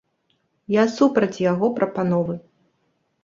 Я 0.75 0.83
супраць 0.93 1.41
яго 1.51 1.69
прапановы. 1.77 2.35